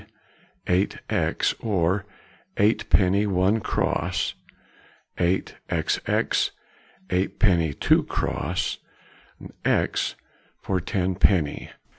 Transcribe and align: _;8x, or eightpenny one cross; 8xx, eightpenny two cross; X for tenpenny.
_;8x, 1.05 1.53
or 1.59 2.07
eightpenny 2.57 3.27
one 3.27 3.59
cross; 3.59 4.33
8xx, 5.19 6.49
eightpenny 7.09 7.79
two 7.79 8.01
cross; 8.05 8.79
X 9.63 10.15
for 10.59 10.81
tenpenny. 10.81 11.69